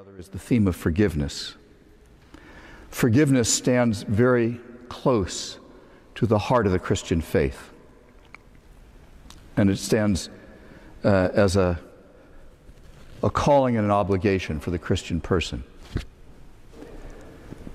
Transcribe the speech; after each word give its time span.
Other 0.00 0.18
is 0.18 0.28
the 0.28 0.38
theme 0.38 0.66
of 0.66 0.74
forgiveness. 0.74 1.56
Forgiveness 2.88 3.52
stands 3.52 4.02
very 4.02 4.58
close 4.88 5.58
to 6.14 6.24
the 6.24 6.38
heart 6.38 6.64
of 6.64 6.72
the 6.72 6.78
Christian 6.78 7.20
faith. 7.20 7.70
And 9.58 9.68
it 9.68 9.76
stands 9.76 10.30
uh, 11.04 11.28
as 11.34 11.56
a, 11.56 11.78
a 13.22 13.28
calling 13.28 13.76
and 13.76 13.84
an 13.84 13.90
obligation 13.90 14.58
for 14.58 14.70
the 14.70 14.78
Christian 14.78 15.20
person. 15.20 15.64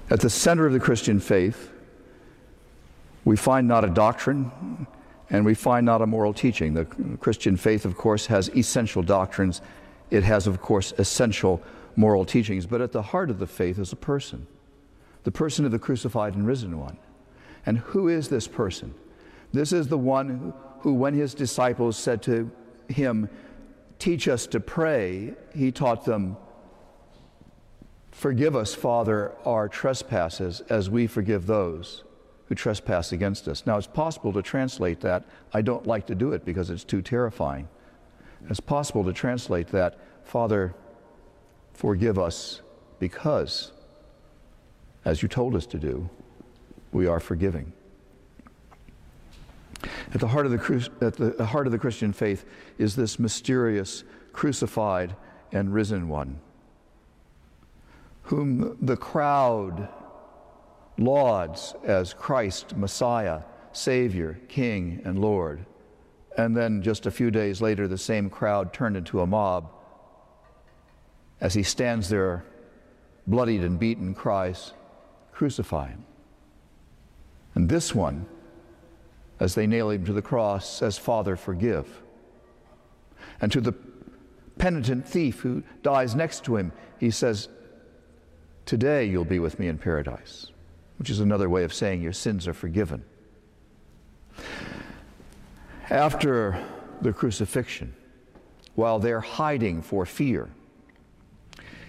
At 0.10 0.20
the 0.20 0.30
center 0.32 0.66
of 0.66 0.74
the 0.74 0.80
Christian 0.80 1.20
faith, 1.20 1.70
we 3.24 3.38
find 3.38 3.68
not 3.68 3.86
a 3.86 3.90
doctrine 3.90 4.88
and 5.30 5.46
we 5.46 5.54
find 5.54 5.86
not 5.86 6.02
a 6.02 6.08
moral 6.08 6.34
teaching. 6.34 6.74
The 6.74 6.86
Christian 7.20 7.56
faith, 7.56 7.86
of 7.86 7.96
course, 7.96 8.26
has 8.26 8.50
essential 8.56 9.04
doctrines, 9.04 9.62
it 10.10 10.24
has, 10.24 10.48
of 10.48 10.60
course, 10.60 10.92
essential 10.98 11.62
moral 11.96 12.26
teachings, 12.26 12.66
but 12.66 12.82
at 12.82 12.92
the 12.92 13.02
heart 13.02 13.30
of 13.30 13.40
the 13.40 13.48
faith 13.48 13.80
is 13.80 13.92
a 13.92 13.98
person, 13.98 14.48
the 15.24 15.32
person 15.32 15.66
of 15.66 15.72
the 15.72 15.80
crucified 15.80 16.36
and 16.36 16.46
risen 16.46 16.80
one. 16.80 16.98
And 17.66 17.80
who 17.80 18.08
is 18.08 18.30
this 18.30 18.48
person? 18.48 18.94
This 19.54 19.72
is 19.72 19.88
the 19.88 19.98
one 19.98 20.54
who, 20.80 20.94
when 20.94 21.14
his 21.14 21.34
disciples 21.34 21.98
said 21.98 22.22
to 22.24 22.52
him, 22.90 23.30
Teach 23.98 24.28
us 24.28 24.46
to 24.48 24.60
pray, 24.60 25.34
he 25.56 25.72
taught 25.72 26.06
them, 26.06 26.38
Forgive 28.12 28.56
us, 28.56 28.74
Father, 28.74 29.34
our 29.46 29.68
trespasses 29.68 30.62
as 30.70 30.90
we 30.90 31.08
forgive 31.08 31.48
those 31.48 32.04
who 32.48 32.56
trespass 32.56 33.12
against 33.12 33.48
us. 33.48 33.66
Now, 33.66 33.78
it's 33.78 33.88
possible 33.88 34.32
to 34.34 34.42
translate 34.42 35.02
that. 35.02 35.26
I 35.54 35.62
don't 35.62 35.86
like 35.88 36.06
to 36.08 36.16
do 36.16 36.32
it 36.32 36.46
because 36.46 36.70
it's 36.70 36.84
too 36.84 37.02
terrifying. 37.02 37.68
It's 38.50 38.60
possible 38.60 39.04
to 39.04 39.14
translate 39.14 39.68
that, 39.70 39.98
Father, 40.24 40.76
forgive 41.76 42.18
us 42.18 42.62
because, 43.00 43.72
as 45.04 45.22
you 45.22 45.28
told 45.28 45.56
us 45.56 45.66
to 45.68 45.78
do, 45.78 46.10
we 46.92 47.06
are 47.06 47.20
forgiving. 47.20 47.72
At 50.14 50.22
the 50.22 50.28
heart 50.28 50.46
of 50.46 50.52
the, 50.54 50.90
at 51.02 51.16
the 51.16 51.46
heart 51.46 51.68
of 51.68 51.72
the 51.72 51.78
Christian 51.78 52.14
faith 52.14 52.46
is 52.78 52.96
this 52.96 53.20
mysterious, 53.20 54.04
crucified, 54.32 55.16
and 55.52 55.74
risen 55.74 56.08
one, 56.08 56.40
whom 58.24 58.78
the 58.82 58.98
crowd 58.98 59.90
lauds 60.98 61.76
as 61.84 62.14
Christ, 62.14 62.76
Messiah, 62.78 63.42
Savior, 63.74 64.40
King, 64.48 65.02
and 65.04 65.20
Lord. 65.20 65.66
And 66.38 66.56
then 66.56 66.82
just 66.82 67.06
a 67.06 67.12
few 67.12 67.30
days 67.30 67.62
later, 67.62 67.88
the 67.88 67.98
same 67.98 68.30
crowd 68.30 68.74
turned 68.74 68.96
into 68.96 69.22
a 69.22 69.28
mob 69.28 69.70
as 71.46 71.54
he 71.54 71.62
stands 71.62 72.10
there, 72.10 72.44
bloodied 73.28 73.62
and 73.62 73.78
beaten, 73.78 74.16
cries, 74.16 74.74
Crucify 75.32 75.90
him. 75.90 76.04
And 77.54 77.70
this 77.70 77.94
one, 77.94 78.26
as 79.40 79.54
they 79.54 79.68
nail 79.68 79.92
him 79.92 80.06
to 80.06 80.14
the 80.14 80.24
cross, 80.24 80.68
says, 80.68 80.98
Father, 80.98 81.36
forgive. 81.36 82.02
And 83.42 83.52
to 83.52 83.62
the 83.62 83.76
penitent 84.58 85.08
thief 85.08 85.42
who 85.42 85.62
dies 85.84 86.16
next 86.16 86.46
to 86.46 86.56
him, 86.56 86.72
he 87.00 87.12
says, 87.12 87.48
Today 88.66 89.06
you'll 89.06 89.24
be 89.24 89.38
with 89.38 89.60
me 89.60 89.68
in 89.68 89.78
paradise 89.78 90.48
which 90.98 91.12
is 91.12 91.20
another 91.20 91.48
way 91.48 91.64
of 91.64 91.74
saying 91.74 92.02
your 92.02 92.14
sins 92.14 92.48
are 92.48 92.54
forgiven. 92.54 93.04
After 95.92 96.66
the 97.02 97.14
crucifixion, 97.14 97.94
while 98.76 98.98
they're 98.98 99.22
hiding 99.22 99.84
for 99.84 100.06
fear, 100.08 100.50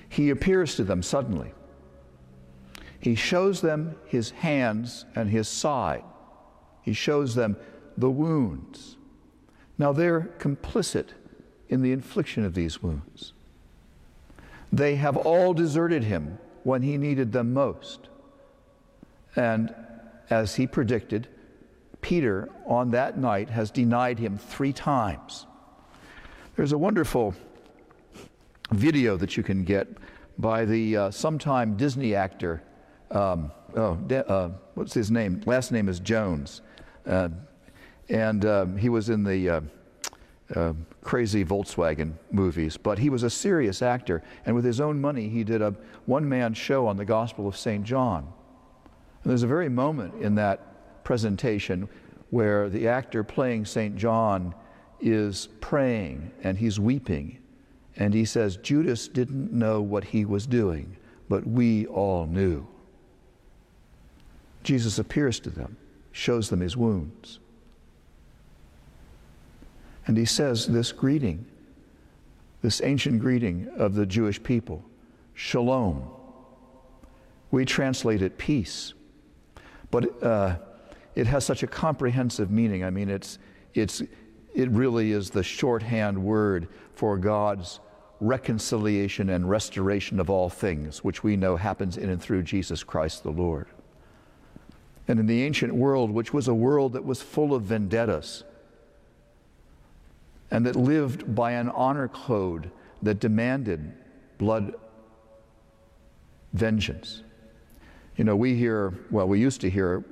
he 0.08 0.30
appears 0.30 0.76
to 0.76 0.84
them 0.84 1.02
suddenly. 1.02 1.52
He 3.00 3.14
shows 3.14 3.60
them 3.60 3.96
his 4.06 4.30
hands 4.30 5.04
and 5.14 5.30
his 5.30 5.48
side. 5.48 6.04
He 6.82 6.92
shows 6.92 7.34
them 7.34 7.56
the 7.96 8.10
wounds. 8.10 8.96
Now 9.78 9.92
they're 9.92 10.32
complicit 10.38 11.10
in 11.68 11.82
the 11.82 11.92
infliction 11.92 12.44
of 12.44 12.54
these 12.54 12.82
wounds. 12.82 13.32
They 14.72 14.96
have 14.96 15.16
all 15.16 15.54
deserted 15.54 16.04
him 16.04 16.38
when 16.64 16.82
he 16.82 16.96
needed 16.96 17.32
them 17.32 17.52
most. 17.52 18.08
And 19.36 19.74
as 20.30 20.56
he 20.56 20.66
predicted, 20.66 21.28
Peter 22.00 22.48
on 22.66 22.90
that 22.90 23.18
night 23.18 23.50
has 23.50 23.70
denied 23.70 24.18
him 24.18 24.38
three 24.38 24.72
times. 24.72 25.46
There's 26.56 26.72
a 26.72 26.78
wonderful 26.78 27.34
video 28.72 29.16
that 29.16 29.36
you 29.36 29.42
can 29.42 29.64
get 29.64 29.88
by 30.38 30.64
the 30.64 30.96
uh, 30.96 31.10
sometime 31.10 31.76
Disney 31.76 32.14
actor. 32.14 32.62
Um, 33.10 33.50
oh, 33.76 33.94
de- 33.94 34.28
uh, 34.28 34.50
what's 34.74 34.94
his 34.94 35.10
name? 35.10 35.42
Last 35.46 35.72
name 35.72 35.88
is 35.88 36.00
Jones. 36.00 36.62
Uh, 37.06 37.28
and 38.08 38.44
um, 38.44 38.76
he 38.76 38.88
was 38.88 39.08
in 39.08 39.24
the 39.24 39.48
uh, 39.48 39.60
uh, 40.54 40.72
crazy 41.02 41.44
Volkswagen 41.44 42.12
movies, 42.30 42.76
but 42.76 42.98
he 42.98 43.10
was 43.10 43.22
a 43.22 43.30
serious 43.30 43.82
actor. 43.82 44.22
And 44.44 44.54
with 44.54 44.64
his 44.64 44.80
own 44.80 45.00
money, 45.00 45.28
he 45.28 45.44
did 45.44 45.62
a 45.62 45.74
one 46.06 46.28
man 46.28 46.54
show 46.54 46.86
on 46.86 46.96
the 46.96 47.04
Gospel 47.04 47.48
of 47.48 47.56
St. 47.56 47.84
John. 47.84 48.32
And 49.22 49.30
there's 49.30 49.42
a 49.42 49.48
very 49.48 49.68
moment 49.68 50.22
in 50.22 50.34
that 50.36 51.04
presentation 51.04 51.88
where 52.30 52.68
the 52.68 52.88
actor 52.88 53.24
playing 53.24 53.64
St. 53.64 53.96
John 53.96 54.54
is 55.00 55.48
praying 55.60 56.30
and 56.42 56.58
he's 56.58 56.80
weeping. 56.80 57.38
And 57.96 58.12
he 58.12 58.24
says, 58.24 58.56
Judas 58.58 59.08
didn't 59.08 59.52
know 59.52 59.80
what 59.80 60.04
he 60.04 60.24
was 60.24 60.46
doing, 60.46 60.96
but 61.28 61.46
we 61.46 61.86
all 61.86 62.26
knew. 62.26 62.66
Jesus 64.62 64.98
appears 64.98 65.40
to 65.40 65.50
them, 65.50 65.76
shows 66.12 66.50
them 66.50 66.60
his 66.60 66.76
wounds. 66.76 67.38
And 70.06 70.16
he 70.16 70.24
says 70.24 70.66
this 70.66 70.92
greeting, 70.92 71.46
this 72.62 72.80
ancient 72.82 73.20
greeting 73.20 73.68
of 73.76 73.94
the 73.94 74.06
Jewish 74.06 74.42
people, 74.42 74.84
Shalom. 75.34 76.10
We 77.50 77.64
translate 77.64 78.22
it 78.22 78.38
peace. 78.38 78.94
But 79.90 80.22
uh, 80.22 80.56
it 81.14 81.26
has 81.26 81.44
such 81.44 81.62
a 81.62 81.66
comprehensive 81.66 82.50
meaning. 82.50 82.84
I 82.84 82.90
mean, 82.90 83.08
it's, 83.08 83.38
it's, 83.74 84.02
it 84.54 84.70
really 84.70 85.12
is 85.12 85.30
the 85.30 85.42
shorthand 85.42 86.22
word 86.22 86.68
for 86.94 87.16
God's 87.16 87.80
reconciliation 88.20 89.28
and 89.28 89.48
restoration 89.48 90.18
of 90.18 90.30
all 90.30 90.48
things, 90.48 91.04
which 91.04 91.22
we 91.22 91.36
know 91.36 91.56
happens 91.56 91.96
in 91.96 92.08
and 92.08 92.20
through 92.20 92.42
Jesus 92.42 92.82
Christ 92.82 93.22
the 93.22 93.30
Lord. 93.30 93.66
And 95.08 95.20
in 95.20 95.26
the 95.26 95.42
ancient 95.42 95.74
world, 95.74 96.10
which 96.10 96.32
was 96.32 96.48
a 96.48 96.54
world 96.54 96.94
that 96.94 97.04
was 97.04 97.22
full 97.22 97.54
of 97.54 97.62
vendettas 97.64 98.44
and 100.50 100.64
that 100.66 100.76
lived 100.76 101.34
by 101.34 101.52
an 101.52 101.68
honor 101.70 102.08
code 102.08 102.70
that 103.02 103.20
demanded 103.20 103.92
blood 104.38 104.74
vengeance, 106.52 107.22
you 108.16 108.24
know, 108.24 108.34
we 108.34 108.54
hear, 108.54 108.94
well, 109.10 109.28
we 109.28 109.38
used 109.38 109.60
to 109.60 109.70
hear 109.70 110.04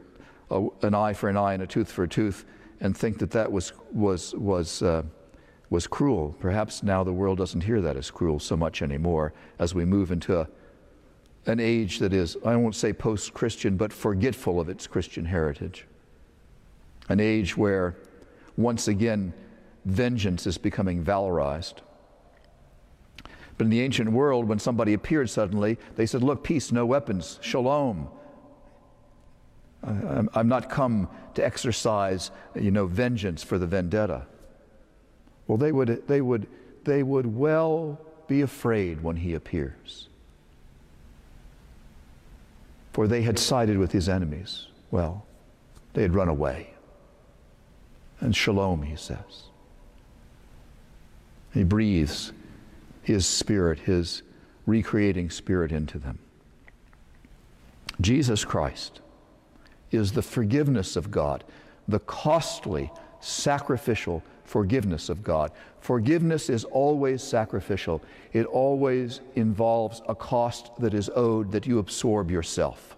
a, 0.51 0.67
an 0.83 0.95
eye 0.95 1.15
for 1.15 1.29
an 1.29 1.37
eye 1.37 1.55
and 1.55 1.63
a 1.63 1.67
tooth 1.67 1.91
for 1.91 2.05
a 2.05 2.09
tooth 2.09 2.45
and 2.81 2.97
think 2.97 3.19
that 3.19 3.31
that 3.31 3.51
was, 3.51 3.73
was, 3.93 4.35
was, 4.35 4.83
uh, 4.83 5.03
was 5.75 5.89
cruel. 5.89 6.37
Perhaps 6.39 6.85
now 6.85 7.03
the 7.03 7.12
world 7.12 7.37
doesn't 7.37 7.62
hear 7.62 7.81
that 7.81 7.97
as 7.97 8.09
cruel 8.09 8.39
so 8.39 8.57
much 8.57 8.81
anymore 8.81 9.33
as 9.59 9.75
we 9.75 9.85
move 9.85 10.12
into 10.12 10.39
a, 10.39 10.47
an 11.47 11.59
age 11.59 11.99
that 11.99 12.12
is, 12.12 12.37
I 12.47 12.55
won't 12.55 12.77
say 12.77 12.93
post 12.93 13.35
Christian, 13.35 13.77
but 13.77 13.93
forgetful 13.93 14.61
of 14.61 14.69
its 14.69 14.87
Christian 14.87 15.25
heritage. 15.25 15.85
An 17.09 17.19
age 17.19 17.57
where, 17.57 17.97
once 18.57 18.87
again, 18.87 19.35
vengeance 19.85 20.47
is 20.47 20.59
becoming 20.59 21.05
valorized. 21.05 21.83
But 23.59 23.65
in 23.65 23.71
the 23.71 23.81
ancient 23.81 24.12
world, 24.12 24.47
when 24.47 24.61
somebody 24.61 24.94
appeared 24.94 25.29
suddenly, 25.29 25.76
they 25.97 26.06
said, 26.06 26.23
Look, 26.23 26.44
peace, 26.44 26.71
no 26.71 26.87
weapons, 26.87 27.41
shalom. 27.43 28.09
I'm 29.82 30.49
not 30.49 30.71
come 30.71 31.09
to 31.35 31.44
exercise, 31.44 32.31
you 32.55 32.71
know, 32.71 32.87
vengeance 32.87 33.43
for 33.43 33.59
the 33.59 33.67
vendetta. 33.67 34.26
Well, 35.46 35.58
they 35.58 35.73
would, 35.73 36.06
they 36.06 36.20
would, 36.20 36.46
they 36.85 37.02
would 37.02 37.26
well 37.26 38.00
be 38.29 38.43
afraid 38.43 39.02
when 39.02 39.17
he 39.17 39.35
appears. 39.35 40.08
For 42.93 43.06
they 43.06 43.23
had 43.23 43.38
sided 43.38 43.76
with 43.76 43.93
his 43.93 44.08
enemies. 44.08 44.69
Well, 44.91 45.26
they 45.93 46.02
had 46.02 46.14
run 46.14 46.29
away. 46.29 46.70
And 48.20 48.35
shalom, 48.35 48.82
he 48.82 48.96
says. 48.96 49.49
He 51.52 51.64
breathes 51.64 52.32
his 53.02 53.26
spirit, 53.26 53.81
his 53.81 54.23
recreating 54.67 55.31
spirit 55.31 55.73
into 55.73 55.99
them. 55.99 56.19
Jesus 58.00 58.44
Christ 58.44 59.00
is 59.90 60.12
the 60.12 60.23
forgiveness 60.23 60.97
of 60.97 61.11
God, 61.11 61.44
the 61.87 62.00
costly 62.00 62.90
sacrificial 63.25 64.23
forgiveness 64.44 65.09
of 65.09 65.25
God. 65.25 65.50
Forgiveness 65.81 66.49
is 66.50 66.65
always 66.65 67.23
sacrificial, 67.23 68.03
it 68.32 68.47
always 68.47 69.21
involves 69.35 70.03
a 70.09 70.15
cost 70.15 70.71
that 70.79 70.94
is 70.94 71.11
owed 71.15 71.53
that 71.53 71.67
you 71.67 71.79
absorb 71.79 72.31
yourself. 72.31 72.97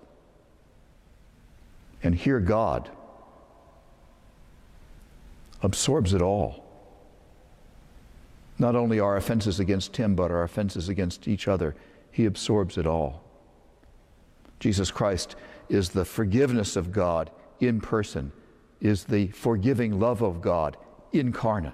And 2.03 2.15
here, 2.15 2.41
God 2.41 2.91
absorbs 5.63 6.15
it 6.15 6.23
all. 6.23 6.65
Not 8.59 8.77
only 8.77 9.01
our 9.01 9.17
offenses 9.17 9.61
against 9.61 9.97
Him, 9.97 10.15
but 10.15 10.31
our 10.31 10.43
offenses 10.43 10.89
against 10.89 11.29
each 11.29 11.49
other. 11.49 11.75
He 12.11 12.25
absorbs 12.25 12.79
it 12.79 12.87
all. 12.87 13.23
Jesus 14.61 14.91
Christ 14.91 15.37
is 15.69 15.91
the 15.91 16.05
forgiveness 16.05 16.77
of 16.77 16.93
God 16.93 17.31
in 17.61 17.81
person, 17.81 18.33
is 18.81 19.05
the 19.05 19.29
forgiving 19.29 19.99
love 19.99 20.23
of 20.23 20.41
God 20.41 20.77
incarnate. 21.13 21.73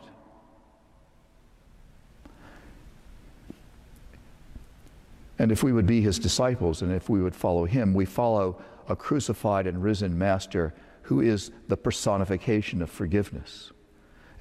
And 5.38 5.50
if 5.50 5.62
we 5.62 5.72
would 5.72 5.86
be 5.86 6.00
his 6.00 6.18
disciples 6.18 6.82
and 6.82 6.92
if 6.92 7.08
we 7.08 7.20
would 7.20 7.34
follow 7.34 7.64
him, 7.64 7.94
we 7.94 8.04
follow 8.04 8.62
a 8.88 8.94
crucified 8.94 9.66
and 9.66 9.82
risen 9.82 10.16
master 10.16 10.72
who 11.02 11.20
is 11.20 11.50
the 11.68 11.76
personification 11.76 12.80
of 12.80 12.90
forgiveness. 12.90 13.72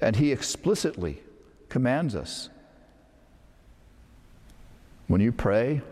And 0.00 0.16
he 0.16 0.30
explicitly 0.30 1.20
commands 1.68 2.14
us 2.14 2.50
when 5.08 5.20
you 5.20 5.32
pray, 5.32 5.82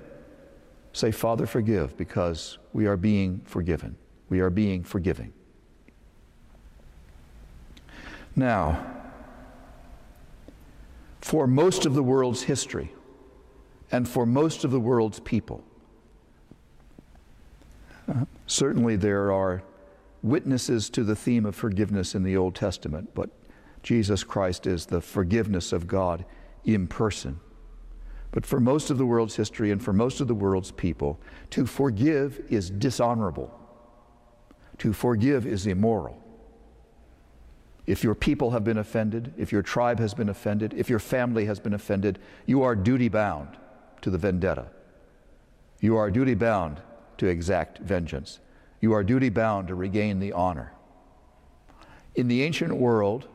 say, 0.92 1.10
Father, 1.10 1.46
forgive, 1.46 1.96
because 1.96 2.58
we 2.72 2.86
are 2.86 2.96
being 2.96 3.40
forgiven. 3.44 3.96
We 4.28 4.40
are 4.40 4.50
being 4.50 4.84
forgiving. 4.84 5.32
Now, 8.40 8.86
for 11.20 11.46
most 11.46 11.84
of 11.84 11.92
the 11.92 12.02
world's 12.02 12.44
history 12.44 12.90
and 13.92 14.08
for 14.08 14.24
most 14.24 14.64
of 14.64 14.70
the 14.70 14.80
world's 14.80 15.20
people, 15.20 15.62
uh, 18.08 18.24
certainly 18.46 18.96
there 18.96 19.30
are 19.30 19.62
witnesses 20.22 20.88
to 20.88 21.04
the 21.04 21.14
theme 21.14 21.44
of 21.44 21.54
forgiveness 21.54 22.14
in 22.14 22.22
the 22.22 22.34
Old 22.34 22.54
Testament, 22.54 23.10
but 23.14 23.28
Jesus 23.82 24.24
Christ 24.24 24.66
is 24.66 24.86
the 24.86 25.02
forgiveness 25.02 25.70
of 25.70 25.86
God 25.86 26.24
in 26.64 26.86
person. 26.86 27.40
But 28.30 28.46
for 28.46 28.58
most 28.58 28.88
of 28.88 28.96
the 28.96 29.04
world's 29.04 29.36
history 29.36 29.70
and 29.70 29.84
for 29.84 29.92
most 29.92 30.18
of 30.22 30.28
the 30.28 30.34
world's 30.34 30.70
people, 30.70 31.20
to 31.50 31.66
forgive 31.66 32.40
is 32.48 32.70
dishonorable. 32.70 33.54
To 34.78 34.94
forgive 34.94 35.46
is 35.46 35.66
immoral. 35.66 36.16
If 37.90 38.04
your 38.04 38.14
people 38.14 38.52
have 38.52 38.62
been 38.62 38.78
offended, 38.78 39.34
if 39.36 39.50
your 39.50 39.62
tribe 39.62 39.98
has 39.98 40.14
been 40.14 40.28
offended, 40.28 40.74
if 40.74 40.88
your 40.88 41.00
family 41.00 41.46
has 41.46 41.58
been 41.58 41.74
offended, 41.74 42.20
you 42.46 42.62
are 42.62 42.76
duty 42.76 43.08
bound 43.08 43.48
to 44.02 44.10
the 44.10 44.16
vendetta. 44.16 44.68
You 45.80 45.96
are 45.96 46.08
duty 46.08 46.34
bound 46.34 46.80
to 47.18 47.26
exact 47.26 47.78
vengeance. 47.78 48.38
You 48.80 48.92
are 48.92 49.02
duty 49.02 49.28
bound 49.28 49.66
to 49.66 49.74
regain 49.74 50.20
the 50.20 50.32
honor. 50.34 50.72
In 52.14 52.28
the 52.28 52.44
ancient 52.44 52.76
world, 52.76 53.26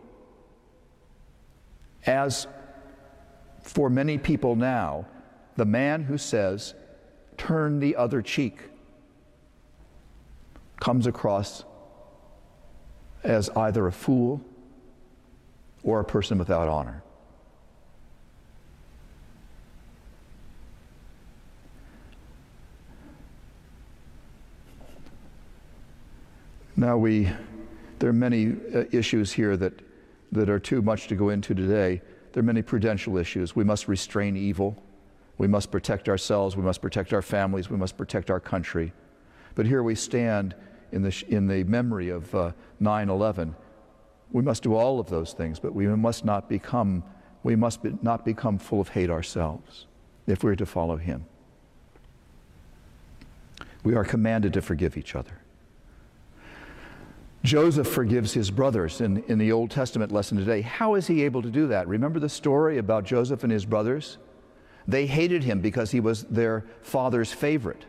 as 2.05 2.47
for 3.61 3.89
many 3.89 4.17
people 4.17 4.55
now, 4.55 5.05
the 5.57 5.65
man 5.65 6.03
who 6.03 6.17
says, 6.17 6.75
turn 7.35 7.81
the 7.81 7.97
other 7.97 8.21
cheek, 8.21 8.57
comes 10.79 11.07
across 11.07 11.65
as 13.25 13.49
either 13.49 13.87
a 13.87 13.91
fool 13.91 14.39
or 15.83 15.99
a 15.99 16.05
person 16.05 16.37
without 16.37 16.67
honor. 16.67 17.01
Now 26.77 26.97
we, 26.97 27.29
there 27.99 28.09
are 28.09 28.13
many 28.13 28.55
uh, 28.73 28.83
issues 28.91 29.31
here 29.31 29.55
that, 29.57 29.73
that 30.31 30.49
are 30.49 30.59
too 30.59 30.81
much 30.81 31.07
to 31.07 31.15
go 31.15 31.29
into 31.29 31.55
today. 31.55 32.01
There 32.33 32.41
are 32.41 32.45
many 32.45 32.61
prudential 32.61 33.17
issues. 33.17 33.55
We 33.55 33.63
must 33.63 33.87
restrain 33.87 34.35
evil. 34.35 34.75
We 35.37 35.47
must 35.47 35.71
protect 35.71 36.09
ourselves. 36.09 36.57
We 36.57 36.63
must 36.63 36.81
protect 36.81 37.13
our 37.13 37.21
families. 37.21 37.69
We 37.69 37.77
must 37.77 37.97
protect 37.97 38.29
our 38.29 38.41
country. 38.41 38.91
But 39.55 39.65
here 39.65 39.83
we 39.83 39.95
stand 39.95 40.53
in 40.91 41.01
the, 41.01 41.23
in 41.27 41.47
the 41.47 41.63
memory 41.63 42.09
of 42.09 42.33
uh, 42.33 42.51
9 42.79 43.09
11. 43.09 43.55
We 44.31 44.41
must 44.41 44.63
do 44.63 44.75
all 44.75 44.99
of 44.99 45.09
those 45.09 45.33
things, 45.33 45.59
but 45.59 45.73
we 45.73 45.87
must 45.87 46.25
not 46.25 46.49
become, 46.49 47.03
we 47.43 47.55
must 47.55 47.83
be, 47.83 47.93
not 48.01 48.25
become 48.25 48.57
full 48.57 48.81
of 48.81 48.89
hate 48.89 49.09
ourselves 49.09 49.85
if 50.27 50.43
we're 50.43 50.55
to 50.55 50.65
follow 50.65 50.97
Him. 50.97 51.25
We 53.83 53.95
are 53.95 54.03
commanded 54.03 54.53
to 54.53 54.61
forgive 54.61 54.97
each 54.97 55.15
other. 55.15 55.39
Joseph 57.45 57.87
forgives 57.87 58.33
his 58.33 58.49
brothers 58.49 58.99
in, 59.01 59.23
in 59.27 59.37
the 59.37 59.51
Old 59.51 59.69
Testament 59.69 60.11
lesson 60.11 60.35
today. 60.35 60.61
How 60.61 60.95
is 60.95 61.05
he 61.05 61.23
able 61.23 61.43
to 61.43 61.51
do 61.51 61.67
that? 61.67 61.87
Remember 61.87 62.19
the 62.19 62.27
story 62.27 62.79
about 62.79 63.05
Joseph 63.05 63.43
and 63.43 63.51
his 63.51 63.65
brothers? 63.65 64.17
They 64.87 65.05
hated 65.05 65.43
him 65.43 65.61
because 65.61 65.91
he 65.91 65.99
was 65.99 66.23
their 66.23 66.65
father's 66.81 67.31
favorite. 67.31 67.85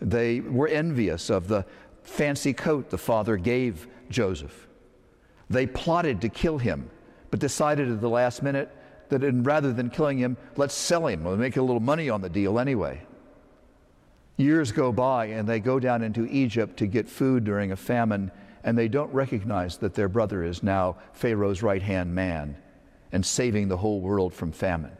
They 0.00 0.40
were 0.40 0.68
envious 0.68 1.30
of 1.30 1.48
the 1.48 1.64
fancy 2.04 2.52
coat 2.52 2.90
the 2.90 2.98
father 2.98 3.36
gave 3.36 3.88
Joseph. 4.10 4.68
They 5.50 5.66
plotted 5.66 6.20
to 6.20 6.28
kill 6.28 6.58
him, 6.58 6.88
but 7.30 7.40
decided 7.40 7.90
at 7.90 8.00
the 8.00 8.08
last 8.08 8.42
minute 8.42 8.70
that 9.08 9.20
rather 9.44 9.72
than 9.72 9.90
killing 9.90 10.18
him, 10.18 10.36
let's 10.56 10.74
sell 10.74 11.06
him. 11.06 11.24
We'll 11.24 11.36
make 11.36 11.56
a 11.56 11.62
little 11.62 11.80
money 11.80 12.08
on 12.08 12.20
the 12.20 12.28
deal 12.28 12.58
anyway. 12.58 13.02
Years 14.36 14.72
go 14.72 14.90
by, 14.90 15.26
and 15.26 15.48
they 15.48 15.60
go 15.60 15.78
down 15.78 16.02
into 16.02 16.26
Egypt 16.26 16.76
to 16.78 16.86
get 16.86 17.08
food 17.08 17.44
during 17.44 17.72
a 17.72 17.76
famine, 17.76 18.32
and 18.64 18.76
they 18.76 18.88
don't 18.88 19.12
recognize 19.12 19.76
that 19.78 19.94
their 19.94 20.08
brother 20.08 20.42
is 20.42 20.62
now 20.62 20.96
Pharaoh's 21.12 21.62
right 21.62 21.82
hand 21.82 22.14
man 22.14 22.56
and 23.12 23.24
saving 23.24 23.68
the 23.68 23.76
whole 23.76 24.00
world 24.00 24.34
from 24.34 24.50
famine. 24.50 24.96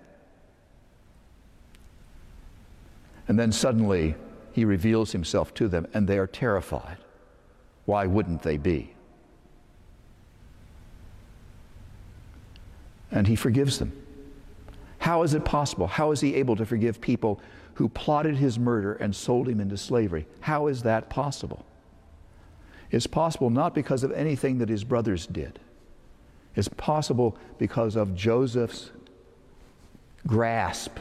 And 3.27 3.39
then 3.39 3.50
suddenly, 3.50 4.15
he 4.55 4.65
reveals 4.65 5.11
himself 5.11 5.53
to 5.55 5.67
them, 5.67 5.85
and 5.93 6.06
they 6.06 6.17
are 6.17 6.29
terrified. 6.29 6.99
Why 7.87 8.06
wouldn't 8.06 8.43
they 8.43 8.56
be? 8.56 8.95
And 13.11 13.27
he 13.27 13.35
forgives 13.35 13.81
them. 13.81 13.93
How 14.99 15.25
is 15.25 15.35
it 15.35 15.45
possible? 15.45 15.89
How 15.89 16.12
is 16.12 16.21
he 16.21 16.37
able 16.37 16.55
to 16.55 16.64
forgive 16.64 17.00
people 17.00 17.40
who 17.75 17.88
plotted 17.88 18.37
his 18.37 18.57
murder 18.57 18.95
and 18.95 19.14
sold 19.14 19.49
him 19.49 19.59
into 19.59 19.76
slavery? 19.76 20.25
How 20.40 20.69
is 20.69 20.85
that 20.85 21.11
possible? 21.11 21.67
It's 22.93 23.09
possible 23.09 23.50
not 23.50 23.75
because 23.75 24.05
of 24.05 24.12
anything 24.12 24.59
that 24.59 24.69
his 24.69 24.85
brothers 24.85 25.26
did. 25.26 25.59
It's 26.55 26.69
possible 26.69 27.37
because 27.59 27.97
of 27.97 28.14
Joseph's 28.14 28.93
grasp 30.28 30.97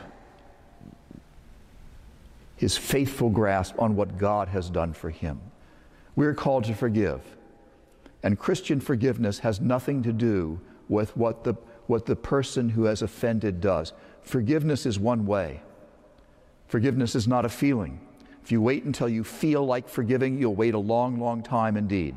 his 2.56 2.78
faithful 2.78 3.30
grasp 3.30 3.76
on 3.80 3.96
what 3.96 4.18
God 4.18 4.48
has 4.50 4.70
done 4.70 4.94
for 4.94 5.10
him. 5.10 5.42
We're 6.16 6.34
called 6.34 6.66
to 6.66 6.76
forgive. 6.76 7.22
And 8.22 8.40
Christian 8.40 8.80
forgiveness 8.80 9.40
has 9.40 9.60
nothing 9.60 10.04
to 10.04 10.14
do 10.14 10.60
with 10.88 11.16
what 11.18 11.44
the, 11.44 11.56
what 11.88 12.06
the 12.06 12.16
person 12.16 12.70
who 12.70 12.86
has 12.86 13.02
offended 13.02 13.60
does. 13.60 13.94
Forgiveness 14.22 14.86
is 14.86 15.00
one 15.00 15.26
way. 15.26 15.62
Forgiveness 16.68 17.16
is 17.16 17.28
not 17.28 17.46
a 17.46 17.50
feeling. 17.50 18.00
If 18.44 18.52
you 18.52 18.62
wait 18.62 18.84
until 18.84 19.10
you 19.10 19.24
feel 19.24 19.66
like 19.66 19.90
forgiving, 19.90 20.38
you'll 20.38 20.56
wait 20.56 20.74
a 20.74 20.80
long, 20.80 21.20
long 21.20 21.44
time 21.44 21.76
indeed. 21.78 22.16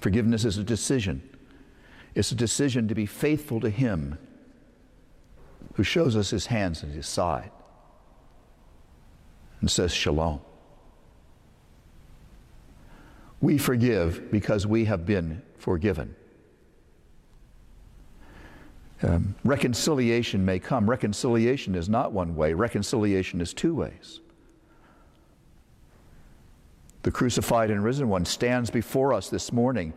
Forgiveness 0.00 0.44
is 0.44 0.58
a 0.58 0.64
decision. 0.64 1.28
It's 2.14 2.32
a 2.32 2.36
decision 2.36 2.88
to 2.88 2.94
be 2.94 3.06
faithful 3.06 3.60
to 3.60 3.70
Him 3.70 4.18
who 5.74 5.82
shows 5.82 6.16
us 6.16 6.30
His 6.30 6.46
hands 6.46 6.82
and 6.82 6.92
His 6.92 7.06
side 7.06 7.50
and 9.60 9.70
says 9.70 9.92
shalom. 9.92 10.40
We 13.40 13.58
forgive 13.58 14.30
because 14.30 14.66
we 14.66 14.86
have 14.86 15.04
been 15.04 15.42
forgiven. 15.58 16.14
Um, 19.02 19.34
reconciliation 19.44 20.44
may 20.44 20.58
come. 20.58 20.88
Reconciliation 20.88 21.74
is 21.74 21.88
not 21.88 22.12
one 22.12 22.34
way, 22.34 22.54
reconciliation 22.54 23.40
is 23.40 23.52
two 23.52 23.74
ways. 23.74 24.20
The 27.02 27.10
crucified 27.10 27.70
and 27.70 27.84
risen 27.84 28.08
one 28.08 28.24
stands 28.24 28.70
before 28.70 29.12
us 29.12 29.28
this 29.28 29.52
morning. 29.52 29.92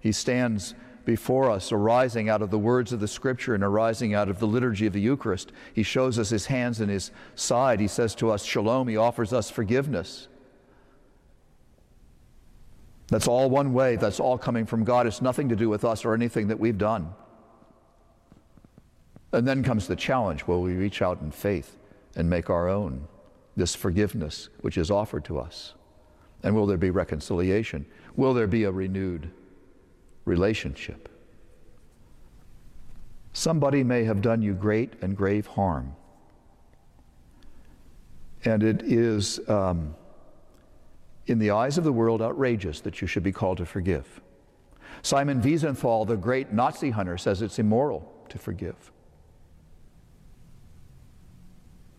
He 0.00 0.10
stands 0.10 0.74
before 1.04 1.50
us, 1.50 1.72
arising 1.72 2.28
out 2.28 2.42
of 2.42 2.50
the 2.50 2.58
words 2.58 2.92
of 2.92 3.00
the 3.00 3.08
Scripture 3.08 3.54
and 3.54 3.62
arising 3.62 4.14
out 4.14 4.28
of 4.28 4.38
the 4.38 4.46
liturgy 4.46 4.86
of 4.86 4.92
the 4.92 5.00
Eucharist. 5.00 5.52
He 5.72 5.82
shows 5.82 6.18
us 6.18 6.30
his 6.30 6.46
hands 6.46 6.80
and 6.80 6.90
his 6.90 7.10
side. 7.34 7.80
He 7.80 7.88
says 7.88 8.14
to 8.16 8.30
us, 8.30 8.44
Shalom. 8.44 8.88
He 8.88 8.96
offers 8.96 9.32
us 9.32 9.50
forgiveness. 9.50 10.28
That's 13.08 13.28
all 13.28 13.50
one 13.50 13.72
way. 13.72 13.96
That's 13.96 14.20
all 14.20 14.38
coming 14.38 14.66
from 14.66 14.84
God. 14.84 15.06
It's 15.06 15.22
nothing 15.22 15.48
to 15.50 15.56
do 15.56 15.68
with 15.68 15.84
us 15.84 16.04
or 16.04 16.14
anything 16.14 16.48
that 16.48 16.58
we've 16.58 16.78
done. 16.78 17.14
And 19.32 19.46
then 19.46 19.62
comes 19.62 19.86
the 19.86 19.96
challenge 19.96 20.46
will 20.46 20.62
we 20.62 20.74
reach 20.74 21.02
out 21.02 21.20
in 21.20 21.30
faith 21.30 21.76
and 22.16 22.30
make 22.30 22.48
our 22.48 22.68
own 22.68 23.08
this 23.56 23.74
forgiveness 23.74 24.48
which 24.60 24.78
is 24.78 24.90
offered 24.90 25.24
to 25.26 25.38
us? 25.38 25.74
And 26.42 26.54
will 26.54 26.66
there 26.66 26.76
be 26.76 26.90
reconciliation? 26.90 27.86
Will 28.16 28.34
there 28.34 28.46
be 28.46 28.64
a 28.64 28.70
renewed 28.70 29.30
relationship? 30.24 31.08
Somebody 33.32 33.82
may 33.82 34.04
have 34.04 34.22
done 34.22 34.42
you 34.42 34.54
great 34.54 34.92
and 35.02 35.16
grave 35.16 35.46
harm. 35.46 35.94
And 38.44 38.62
it 38.62 38.82
is, 38.82 39.40
um, 39.48 39.94
in 41.26 41.38
the 41.38 41.50
eyes 41.50 41.78
of 41.78 41.84
the 41.84 41.92
world, 41.92 42.22
outrageous 42.22 42.80
that 42.80 43.00
you 43.00 43.06
should 43.06 43.22
be 43.22 43.32
called 43.32 43.58
to 43.58 43.66
forgive. 43.66 44.20
Simon 45.02 45.40
Wiesenthal, 45.42 46.06
the 46.06 46.16
great 46.16 46.52
Nazi 46.52 46.90
hunter, 46.90 47.18
says 47.18 47.42
it's 47.42 47.58
immoral 47.58 48.10
to 48.28 48.38
forgive. 48.38 48.92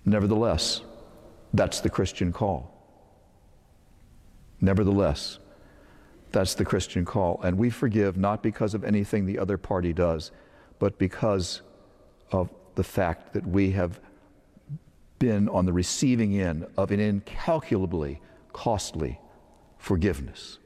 Nevertheless, 0.05 0.81
that's 1.53 1.81
the 1.81 1.89
Christian 1.89 2.31
call. 2.31 2.71
Nevertheless, 4.61 5.39
that's 6.35 6.53
the 6.53 6.65
Christian 6.65 7.05
call. 7.05 7.39
And 7.43 7.57
we 7.57 7.69
forgive 7.69 8.17
not 8.17 8.43
because 8.43 8.73
of 8.73 8.83
anything 8.83 9.25
the 9.25 9.39
other 9.39 9.57
party 9.57 9.93
does, 9.93 10.31
but 10.79 10.97
because 10.97 11.61
of 12.29 12.49
the 12.75 12.83
fact 12.83 13.31
that 13.33 13.47
we 13.47 13.71
have 13.71 14.01
been 15.17 15.47
on 15.47 15.65
the 15.65 15.71
receiving 15.71 16.37
end 16.39 16.67
of 16.77 16.91
an 16.91 16.99
incalculably 16.99 18.21
costly 18.51 19.17
forgiveness. 19.77 20.59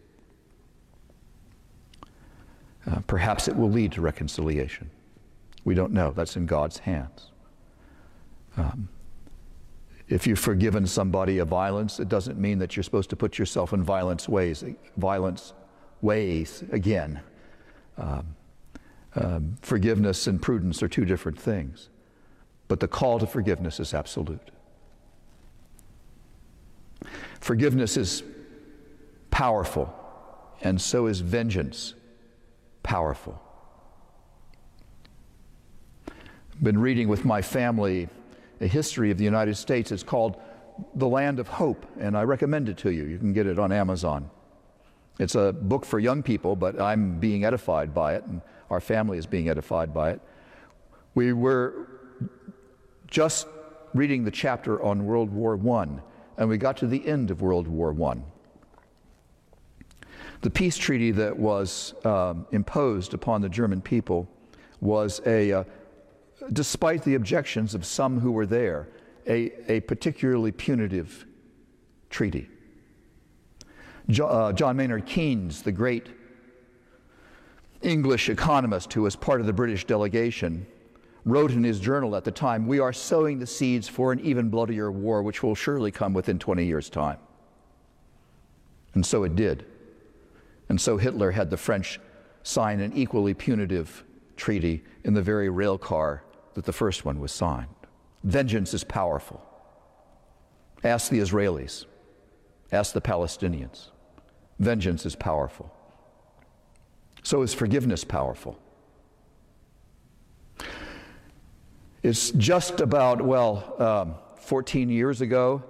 Uh, 2.89 3.01
perhaps 3.05 3.47
it 3.47 3.55
will 3.55 3.69
lead 3.69 3.91
to 3.91 4.01
reconciliation. 4.01 4.89
We 5.65 5.75
don't 5.75 5.93
know. 5.93 6.11
That's 6.11 6.35
in 6.35 6.47
God's 6.47 6.79
hands. 6.79 7.29
Um, 8.57 8.89
if 10.09 10.25
you've 10.25 10.39
forgiven 10.39 10.87
somebody 10.87 11.37
a 11.37 11.45
violence, 11.45 11.99
it 11.99 12.09
doesn't 12.09 12.39
mean 12.39 12.57
that 12.59 12.75
you're 12.75 12.83
supposed 12.83 13.11
to 13.11 13.15
put 13.15 13.37
yourself 13.37 13.73
in 13.73 13.83
violence 13.83 14.27
ways, 14.27 14.63
violence 14.97 15.53
ways 16.01 16.63
again. 16.71 17.19
Um, 17.97 18.35
um, 19.15 19.57
forgiveness 19.61 20.25
and 20.25 20.41
prudence 20.41 20.81
are 20.81 20.87
two 20.87 21.05
different 21.05 21.39
things, 21.39 21.89
but 22.67 22.79
the 22.79 22.87
call 22.87 23.19
to 23.19 23.27
forgiveness 23.27 23.79
is 23.79 23.93
absolute. 23.93 24.49
Forgiveness 27.39 27.95
is 27.95 28.23
powerful, 29.29 29.93
and 30.61 30.81
so 30.81 31.05
is 31.05 31.19
vengeance 31.19 31.93
powerful. 32.81 33.39
I've 36.07 36.63
been 36.63 36.79
reading 36.79 37.07
with 37.07 37.25
my 37.25 37.43
family 37.43 38.09
a 38.61 38.67
history 38.67 39.11
of 39.11 39.17
the 39.17 39.23
United 39.23 39.55
States. 39.55 39.91
It's 39.91 40.03
called 40.03 40.37
The 40.95 41.07
Land 41.07 41.39
of 41.39 41.47
Hope, 41.47 41.85
and 41.99 42.17
I 42.17 42.23
recommend 42.23 42.69
it 42.69 42.77
to 42.79 42.91
you. 42.91 43.05
You 43.05 43.17
can 43.17 43.33
get 43.33 43.47
it 43.47 43.59
on 43.59 43.71
Amazon. 43.71 44.29
It's 45.19 45.35
a 45.35 45.51
book 45.51 45.85
for 45.85 45.99
young 45.99 46.23
people, 46.23 46.55
but 46.55 46.79
I'm 46.79 47.19
being 47.19 47.43
edified 47.43 47.93
by 47.93 48.15
it, 48.15 48.23
and 48.25 48.41
our 48.69 48.79
family 48.79 49.17
is 49.17 49.25
being 49.25 49.49
edified 49.49 49.93
by 49.93 50.11
it. 50.11 50.21
We 51.15 51.33
were 51.33 51.87
just 53.07 53.47
reading 53.93 54.23
the 54.23 54.31
chapter 54.31 54.81
on 54.81 55.05
World 55.05 55.29
War 55.31 55.59
I, 55.77 55.87
and 56.37 56.47
we 56.47 56.57
got 56.57 56.77
to 56.77 56.87
the 56.87 57.05
end 57.05 57.31
of 57.31 57.41
World 57.41 57.67
War 57.67 57.95
I. 58.11 58.17
The 60.41 60.49
peace 60.49 60.77
treaty 60.77 61.11
that 61.11 61.37
was 61.37 61.93
um, 62.05 62.47
imposed 62.51 63.13
upon 63.13 63.41
the 63.41 63.49
German 63.49 63.81
people 63.81 64.29
was 64.79 65.19
a, 65.25 65.51
uh, 65.51 65.63
despite 66.53 67.03
the 67.03 67.15
objections 67.15 67.75
of 67.75 67.85
some 67.85 68.19
who 68.19 68.31
were 68.31 68.45
there, 68.45 68.87
a, 69.27 69.51
a 69.71 69.79
particularly 69.81 70.51
punitive 70.51 71.25
treaty. 72.09 72.49
Jo, 74.09 74.27
uh, 74.27 74.53
John 74.53 74.75
Maynard 74.77 75.05
Keynes, 75.05 75.61
the 75.61 75.71
great 75.71 76.07
English 77.81 78.29
economist 78.29 78.91
who 78.93 79.03
was 79.03 79.15
part 79.15 79.39
of 79.39 79.47
the 79.47 79.53
British 79.53 79.85
delegation, 79.85 80.65
wrote 81.25 81.51
in 81.51 81.63
his 81.63 81.79
journal 81.79 82.15
at 82.15 82.23
the 82.23 82.31
time 82.31 82.65
We 82.65 82.79
are 82.79 82.93
sowing 82.93 83.39
the 83.39 83.45
seeds 83.45 83.87
for 83.87 84.11
an 84.11 84.19
even 84.21 84.49
bloodier 84.49 84.91
war, 84.91 85.21
which 85.21 85.43
will 85.43 85.55
surely 85.55 85.91
come 85.91 86.13
within 86.13 86.39
20 86.39 86.65
years' 86.65 86.89
time. 86.89 87.17
And 88.95 89.05
so 89.05 89.23
it 89.23 89.35
did. 89.35 89.65
And 90.69 90.79
so 90.79 90.97
Hitler 90.97 91.31
had 91.31 91.49
the 91.49 91.57
French 91.57 91.99
sign 92.41 92.79
an 92.79 92.93
equally 92.93 93.33
punitive 93.33 94.03
treaty 94.35 94.83
in 95.03 95.13
the 95.13 95.21
very 95.21 95.49
rail 95.49 95.77
car 95.77 96.23
that 96.59 96.65
the 96.65 96.73
first 96.73 97.05
one 97.05 97.21
was 97.21 97.31
signed. 97.31 97.73
Vengeance 98.25 98.73
is 98.73 98.83
powerful. 98.83 99.41
Ask 100.83 101.09
the 101.09 101.19
Israelis, 101.19 101.85
ask 102.73 102.91
the 102.91 102.99
Palestinians. 102.99 103.91
Vengeance 104.59 105.05
is 105.05 105.15
powerful. 105.15 105.73
So 107.23 107.43
is 107.43 107.53
forgiveness 107.53 108.03
powerful. 108.03 108.59
It's 112.03 112.31
just 112.31 112.81
about, 112.81 113.21
well, 113.21 113.73
um, 113.81 114.15
14 114.41 114.89
years 114.89 115.21
ago, 115.21 115.63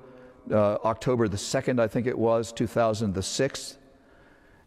uh, 0.50 0.77
October 0.86 1.27
the 1.27 1.38
2nd, 1.38 1.79
I 1.79 1.88
think 1.88 2.08
it 2.08 2.17
was, 2.17 2.51
2006, 2.51 3.77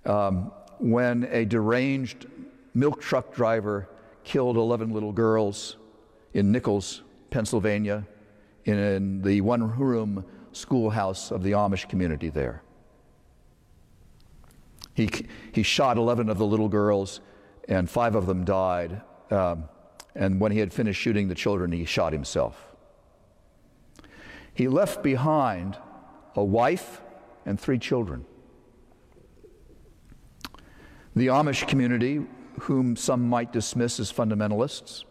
um, 0.04 0.52
when 0.78 1.24
a 1.32 1.44
deranged 1.46 2.26
milk 2.74 3.00
truck 3.00 3.34
driver 3.34 3.88
killed 4.22 4.56
11 4.56 4.92
little 4.92 5.10
girls 5.10 5.78
in 6.34 6.52
Nichols, 6.52 7.02
Pennsylvania, 7.30 8.06
in 8.64 9.22
the 9.22 9.40
one 9.40 9.76
room 9.78 10.24
schoolhouse 10.52 11.30
of 11.30 11.42
the 11.42 11.52
Amish 11.52 11.88
community 11.88 12.28
there. 12.28 12.62
He, 14.94 15.08
he 15.52 15.62
shot 15.62 15.96
11 15.96 16.28
of 16.28 16.38
the 16.38 16.46
little 16.46 16.68
girls, 16.68 17.20
and 17.68 17.88
five 17.88 18.14
of 18.14 18.26
them 18.26 18.44
died. 18.44 19.00
Um, 19.30 19.64
and 20.14 20.38
when 20.38 20.52
he 20.52 20.58
had 20.58 20.72
finished 20.72 21.00
shooting 21.00 21.28
the 21.28 21.34
children, 21.34 21.72
he 21.72 21.84
shot 21.84 22.12
himself. 22.12 22.72
He 24.54 24.68
left 24.68 25.02
behind 25.02 25.78
a 26.36 26.44
wife 26.44 27.00
and 27.46 27.58
three 27.58 27.78
children. 27.78 28.26
The 31.16 31.28
Amish 31.28 31.66
community, 31.66 32.26
whom 32.60 32.96
some 32.96 33.28
might 33.28 33.52
dismiss 33.52 33.98
as 33.98 34.12
fundamentalists, 34.12 35.04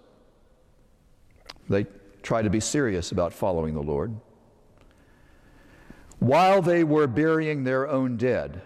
they 1.69 1.85
try 2.23 2.41
to 2.41 2.49
be 2.49 2.59
serious 2.59 3.11
about 3.11 3.33
following 3.33 3.73
the 3.73 3.81
Lord. 3.81 4.15
While 6.19 6.61
they 6.61 6.83
were 6.83 7.07
burying 7.07 7.63
their 7.63 7.87
own 7.87 8.17
dead, 8.17 8.61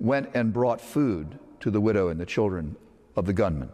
went 0.00 0.30
and 0.34 0.52
brought 0.52 0.80
food 0.80 1.38
to 1.60 1.70
the 1.70 1.80
widow 1.80 2.08
and 2.08 2.18
the 2.18 2.26
children 2.26 2.76
of 3.16 3.26
the 3.26 3.32
gunman. 3.32 3.70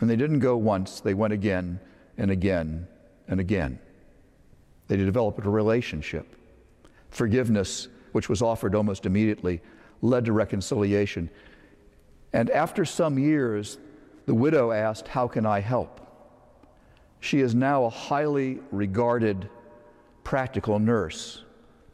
And 0.00 0.08
they 0.08 0.16
didn't 0.16 0.38
go 0.38 0.56
once, 0.56 1.00
they 1.00 1.14
went 1.14 1.32
again 1.32 1.80
and 2.16 2.30
again 2.30 2.86
and 3.28 3.40
again. 3.40 3.78
They 4.88 4.96
developed 4.96 5.44
a 5.44 5.50
relationship. 5.50 6.36
Forgiveness, 7.10 7.88
which 8.12 8.28
was 8.28 8.42
offered 8.42 8.74
almost 8.74 9.06
immediately, 9.06 9.60
led 10.02 10.24
to 10.26 10.32
reconciliation. 10.32 11.30
And 12.32 12.50
after 12.50 12.84
some 12.84 13.18
years, 13.18 13.78
the 14.26 14.34
widow 14.34 14.72
asked, 14.72 15.08
How 15.08 15.28
can 15.28 15.46
I 15.46 15.60
help? 15.60 16.00
She 17.24 17.40
is 17.40 17.54
now 17.54 17.86
a 17.86 17.88
highly 17.88 18.60
regarded 18.70 19.48
practical 20.24 20.78
nurse 20.78 21.42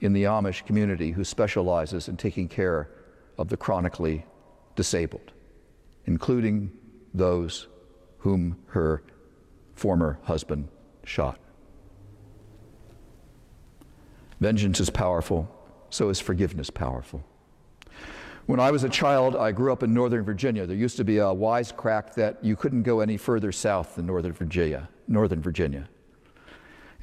in 0.01 0.13
the 0.13 0.25
Amish 0.25 0.67
community 0.67 1.13
who 1.13 1.23
specializes 1.23 2.09
in 2.09 2.17
taking 2.17 2.49
care 2.49 2.91
of 3.39 3.49
the 3.49 3.57
chronically 3.57 4.27
disabled, 4.75 5.31
including 6.07 6.73
those 7.15 7.69
whom 8.19 8.57
her 8.71 9.05
former 9.75 10.19
husband 10.25 10.67
shot. 11.05 11.39
Vengeance 14.41 14.81
is 14.81 14.91
powerful, 14.91 15.49
so 15.91 16.09
is 16.09 16.19
forgiveness 16.19 16.71
powerful. 16.71 17.23
When 18.47 18.59
I 18.59 18.73
was 18.73 18.83
a 18.83 18.89
child, 18.89 19.37
I 19.37 19.53
grew 19.53 19.73
up 19.73 19.85
in 19.85 19.95
Northern 19.95 20.25
Virginia. 20.25 20.67
There 20.67 20.77
used 20.77 20.97
to 20.97 21.05
be 21.05 21.19
a 21.19 21.27
wisecrack 21.27 22.15
that 22.15 22.43
you 22.43 22.57
couldn't 22.57 22.83
go 22.83 22.99
any 22.99 23.17
further 23.17 23.53
south 23.53 23.95
than 23.95 24.07
Northern 24.07 24.33
Virginia. 24.33 24.89
Northern 25.11 25.43
Virginia. 25.43 25.89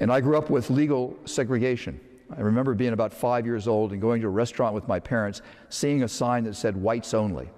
And 0.00 0.10
I 0.10 0.20
grew 0.20 0.36
up 0.36 0.50
with 0.50 0.70
legal 0.70 1.16
segregation. 1.24 2.00
I 2.36 2.40
remember 2.40 2.74
being 2.74 2.92
about 2.92 3.12
five 3.12 3.46
years 3.46 3.68
old 3.68 3.92
and 3.92 4.00
going 4.00 4.20
to 4.22 4.26
a 4.26 4.30
restaurant 4.30 4.74
with 4.74 4.88
my 4.88 4.98
parents, 4.98 5.42
seeing 5.68 6.02
a 6.02 6.08
sign 6.08 6.44
that 6.44 6.54
said 6.54 6.76
whites 6.76 7.14
only. 7.14 7.48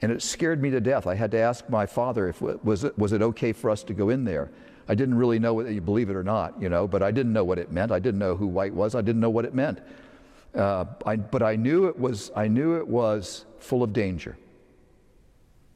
And 0.00 0.12
it 0.12 0.22
scared 0.22 0.62
me 0.62 0.70
to 0.70 0.80
death. 0.80 1.06
I 1.06 1.14
had 1.14 1.30
to 1.32 1.38
ask 1.38 1.68
my 1.68 1.86
father 1.86 2.28
if 2.28 2.40
was 2.40 2.84
it, 2.84 2.96
was 2.96 3.12
it 3.12 3.22
okay 3.22 3.52
for 3.52 3.70
us 3.70 3.82
to 3.84 3.94
go 3.94 4.10
in 4.10 4.24
there. 4.24 4.50
I 4.88 4.94
didn't 4.94 5.16
really 5.16 5.38
know 5.38 5.54
whether 5.54 5.70
you 5.70 5.80
believe 5.80 6.08
it 6.08 6.16
or 6.16 6.22
not, 6.22 6.60
you 6.60 6.68
know, 6.68 6.86
but 6.86 7.02
I 7.02 7.10
didn't 7.10 7.32
know 7.32 7.44
what 7.44 7.58
it 7.58 7.72
meant. 7.72 7.92
I 7.92 7.98
didn't 7.98 8.20
know 8.20 8.36
who 8.36 8.46
white 8.46 8.72
was. 8.72 8.94
I 8.94 9.02
didn't 9.02 9.20
know 9.20 9.30
what 9.30 9.44
it 9.44 9.54
meant. 9.54 9.80
Uh, 10.54 10.86
I, 11.04 11.16
but 11.16 11.42
I 11.42 11.56
knew 11.56 11.88
it 11.88 11.98
was 11.98 12.30
I 12.34 12.48
knew 12.48 12.76
it 12.76 12.86
was 12.86 13.44
full 13.58 13.82
of 13.82 13.92
danger. 13.92 14.38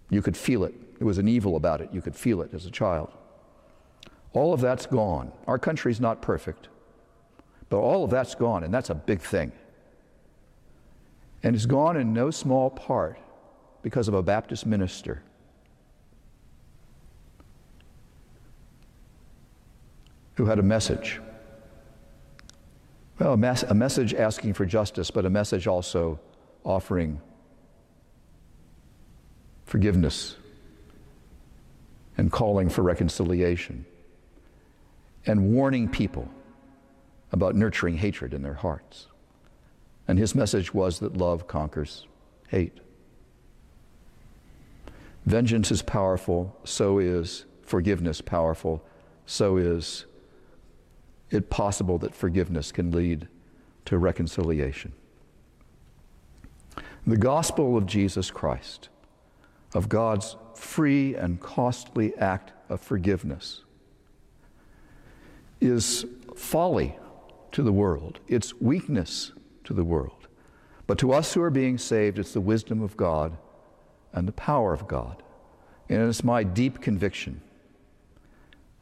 You 0.08 0.22
could 0.22 0.36
feel 0.36 0.64
it. 0.64 0.98
There 0.98 1.06
was 1.06 1.18
an 1.18 1.28
evil 1.28 1.56
about 1.56 1.80
it. 1.80 1.90
You 1.92 2.00
could 2.00 2.16
feel 2.16 2.42
it 2.42 2.54
as 2.54 2.64
a 2.64 2.70
child. 2.70 3.12
All 4.34 4.54
of 4.54 4.60
that's 4.60 4.86
gone. 4.86 5.30
Our 5.46 5.58
country's 5.58 6.00
not 6.00 6.22
perfect, 6.22 6.68
but 7.68 7.78
all 7.78 8.04
of 8.04 8.10
that's 8.10 8.34
gone, 8.34 8.64
and 8.64 8.72
that's 8.72 8.90
a 8.90 8.94
big 8.94 9.20
thing. 9.20 9.52
And 11.42 11.54
it's 11.54 11.66
gone 11.66 11.96
in 11.96 12.12
no 12.12 12.30
small 12.30 12.70
part 12.70 13.18
because 13.82 14.08
of 14.08 14.14
a 14.14 14.22
Baptist 14.22 14.64
minister 14.64 15.22
who 20.36 20.46
had 20.46 20.58
a 20.58 20.62
message. 20.62 21.20
Well, 23.18 23.34
a, 23.34 23.36
mes- 23.36 23.64
a 23.64 23.74
message 23.74 24.14
asking 24.14 24.54
for 24.54 24.64
justice, 24.64 25.10
but 25.10 25.26
a 25.26 25.30
message 25.30 25.66
also 25.66 26.18
offering 26.64 27.20
forgiveness 29.66 30.36
and 32.16 32.30
calling 32.32 32.68
for 32.68 32.82
reconciliation 32.82 33.84
and 35.26 35.52
warning 35.52 35.88
people 35.88 36.28
about 37.30 37.54
nurturing 37.54 37.96
hatred 37.96 38.34
in 38.34 38.42
their 38.42 38.54
hearts. 38.54 39.06
And 40.08 40.18
his 40.18 40.34
message 40.34 40.74
was 40.74 40.98
that 40.98 41.16
love 41.16 41.46
conquers 41.46 42.06
hate. 42.48 42.78
Vengeance 45.24 45.70
is 45.70 45.82
powerful, 45.82 46.56
so 46.64 46.98
is 46.98 47.44
forgiveness 47.62 48.20
powerful, 48.20 48.84
so 49.24 49.56
is 49.56 50.04
it 51.30 51.48
possible 51.48 51.96
that 51.98 52.14
forgiveness 52.14 52.72
can 52.72 52.90
lead 52.90 53.28
to 53.86 53.98
reconciliation. 53.98 54.92
The 57.06 57.16
gospel 57.16 57.76
of 57.76 57.86
Jesus 57.86 58.30
Christ, 58.30 58.88
of 59.74 59.88
God's 59.88 60.36
free 60.54 61.14
and 61.14 61.40
costly 61.40 62.14
act 62.16 62.52
of 62.68 62.80
forgiveness, 62.80 63.62
is 65.62 66.04
folly 66.36 66.96
to 67.52 67.62
the 67.62 67.72
world, 67.72 68.20
it's 68.28 68.60
weakness 68.60 69.32
to 69.64 69.72
the 69.72 69.84
world. 69.84 70.28
But 70.86 70.98
to 70.98 71.12
us 71.12 71.32
who 71.32 71.42
are 71.42 71.50
being 71.50 71.78
saved, 71.78 72.18
it's 72.18 72.32
the 72.32 72.40
wisdom 72.40 72.82
of 72.82 72.96
God 72.96 73.36
and 74.12 74.26
the 74.26 74.32
power 74.32 74.74
of 74.74 74.88
God. 74.88 75.22
And 75.88 76.02
it's 76.08 76.24
my 76.24 76.42
deep 76.42 76.80
conviction. 76.80 77.40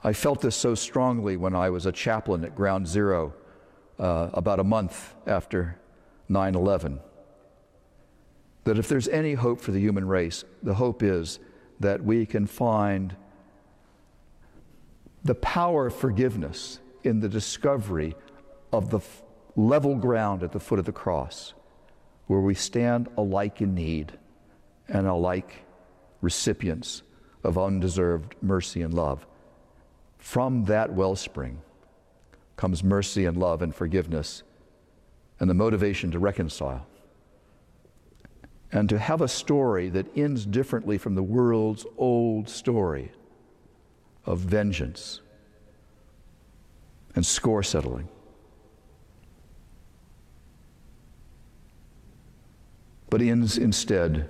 I 0.02 0.12
felt 0.12 0.40
this 0.40 0.56
so 0.56 0.75
strongly 0.75 1.37
when 1.37 1.54
I 1.54 1.68
was 1.70 1.84
a 1.84 1.92
chaplain 1.92 2.44
at 2.44 2.56
Ground 2.56 2.88
Zero 2.88 3.34
uh, 3.99 4.30
about 4.32 4.60
a 4.60 4.64
month 4.64 5.14
after 5.26 5.78
9 6.28 6.54
11 6.54 7.00
that 8.64 8.78
if 8.78 8.88
there's 8.88 9.08
any 9.08 9.34
hope 9.34 9.60
for 9.60 9.72
the 9.72 9.80
human 9.80 10.06
race, 10.06 10.44
the 10.62 10.75
hope 10.75 11.02
is 11.02 11.38
that 11.80 12.04
we 12.04 12.26
can 12.26 12.46
find 12.46 13.16
the 15.24 15.34
power 15.34 15.86
of 15.86 15.94
forgiveness 15.94 16.80
in 17.02 17.20
the 17.20 17.28
discovery 17.28 18.14
of 18.72 18.90
the 18.90 18.98
f- 18.98 19.22
level 19.56 19.94
ground 19.94 20.42
at 20.42 20.52
the 20.52 20.60
foot 20.60 20.78
of 20.78 20.84
the 20.84 20.92
cross, 20.92 21.54
where 22.26 22.40
we 22.40 22.54
stand 22.54 23.08
alike 23.16 23.60
in 23.60 23.74
need 23.74 24.18
and 24.88 25.06
alike 25.06 25.64
recipients 26.20 27.02
of 27.44 27.58
undeserved 27.58 28.34
mercy 28.42 28.82
and 28.82 28.94
love. 28.94 29.26
From 30.18 30.64
that 30.64 30.92
wellspring 30.92 31.60
comes 32.56 32.84
mercy 32.84 33.24
and 33.24 33.36
love 33.36 33.62
and 33.62 33.74
forgiveness 33.74 34.42
and 35.38 35.48
the 35.48 35.54
motivation 35.54 36.10
to 36.10 36.18
reconcile. 36.18 36.86
And 38.72 38.88
to 38.90 38.98
have 38.98 39.20
a 39.20 39.28
story 39.28 39.88
that 39.88 40.16
ends 40.16 40.46
differently 40.46 40.98
from 40.98 41.14
the 41.14 41.22
world's 41.22 41.86
old 41.96 42.48
story 42.48 43.10
of 44.24 44.38
vengeance 44.38 45.20
and 47.14 47.24
score 47.24 47.62
settling. 47.62 48.08
But 53.08 53.23
ends 53.23 53.58
instead 53.58 54.28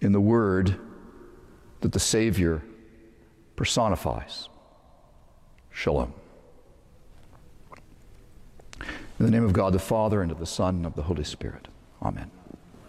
in 0.00 0.12
the 0.12 0.20
word 0.20 0.78
that 1.80 1.92
the 1.92 2.00
Savior 2.00 2.62
personifies 3.56 4.48
Shalom. 5.72 6.12
In 9.18 9.26
the 9.26 9.30
name 9.30 9.44
of 9.44 9.54
God 9.54 9.72
the 9.72 9.78
Father, 9.78 10.20
and 10.20 10.30
of 10.30 10.38
the 10.38 10.46
Son, 10.46 10.76
and 10.76 10.86
of 10.86 10.94
the 10.94 11.02
Holy 11.02 11.24
Spirit. 11.24 11.68
Amen. 12.02 12.30